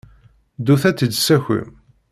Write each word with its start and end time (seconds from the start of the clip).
Ddut 0.57 0.83
ad 0.89 0.95
tt-id-tessakim. 0.95 1.69